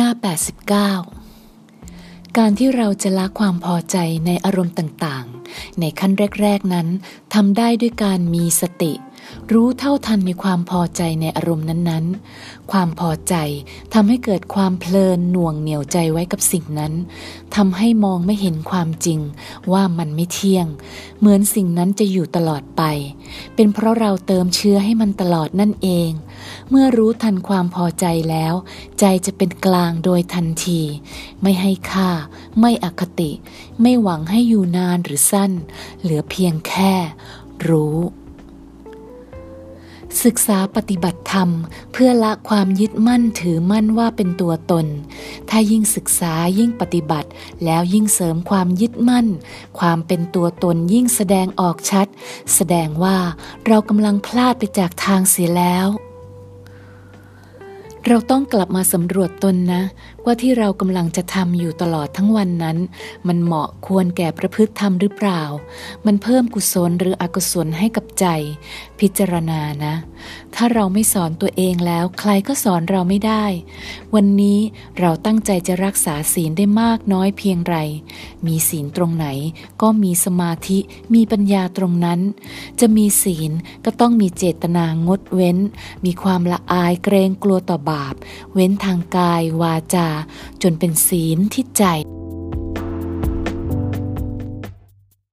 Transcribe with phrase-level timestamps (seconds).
[0.00, 0.14] หน้า
[1.04, 6.88] 89 การที่เราจะละความพอใจในอารมณ์ต่างๆ ในขั้นแรก ๆ นั้น
[7.34, 8.92] ทำได้ด้วยการมีสติ
[9.52, 13.34] รู้เท่าทันในความพอใจในอารมณ์นั้นๆ ความพอใจ
[13.94, 16.92] ทำให้เกิดความเพลินหน่วงเหนียวใจไว้กับสิ่งนั้น
[17.56, 19.20] ทำให้มองไม่เห็นความจริง
[19.72, 20.66] ว่ามันไม่เที่ยง
[21.18, 22.82] เหมือนสิ่งนั้นจะอยู่ตลอดไป
[23.54, 26.10] เป็นเพราะเราเติมเชื้อให้มันตลอดนั่นเอง
[26.70, 28.54] เมื่อรู้ทันความพอใจแล้ว
[29.00, 30.80] ใจจะเป็นกลางโดยทันที
[31.42, 32.10] ไม่ให้ค่า
[32.60, 33.30] ไม่อคติ
[33.82, 35.52] ไม่หวังให้อยู่นานหรือสั้น
[36.00, 36.92] เหลือเพียงแค่
[37.68, 37.98] รู้
[40.24, 41.50] ศึกษาปฏิบัติธรรม
[41.92, 44.86] เพื่อละความยึดมั่นถือมั่นว่าเป็นตัวตน
[45.50, 47.28] ถ้ายิ่งศึกษายิ่งปฏิบัติ
[47.64, 49.26] แล้วยิ่งเสริมความยึดมั่น
[49.78, 52.06] ความเป็นตัวตนยิ่งแสดงออกชัด
[52.54, 53.16] แสดงว่า
[53.66, 55.88] เรากำลังพลาดไปจากทางเสียแล้ว
[58.10, 59.82] เราต้องกลับมาสำรวจตนนะ
[60.24, 62.78] ว่าที่เรากำลังจะทำอยู่ตลอดทั้งวันนั้น
[63.28, 65.42] มันเหมาะควรแก่ประพฤติธรรมหรือเปล่า
[66.06, 68.26] มันเพิ่มกุศลหรืออกุศลให้กับใจ
[69.00, 69.94] พิจารณานะ
[70.54, 73.44] ถ้าเราไม่สอนตัวเองแล้ว ใครก็สอนเราไม่ได้
[74.14, 74.58] วันนี้
[75.00, 77.76] เราตั้งใจจะรักษาศีลได้มากน้อยเพียงไร
[78.46, 79.26] มีศีลตรงไหน
[79.82, 80.78] ก็มีสมาธิ
[81.14, 82.20] มีปัญญาตรงนั้น
[82.80, 83.50] จะมีศีล
[83.84, 85.58] ก็ต้องมีเจตนางดเว้น
[86.04, 87.97] มีความละอายเกรงกลัวต่อบาป
[88.52, 90.08] เว้นทางกายวาจา
[90.62, 91.84] จนเป็นศีลที่ใจ